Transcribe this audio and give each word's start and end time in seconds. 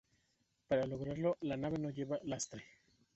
Para 0.67 0.87
lograrlo 0.87 1.37
la 1.41 1.57
nave 1.57 1.77
no 1.77 1.91
lleva 1.91 2.19
lastre. 2.23 2.63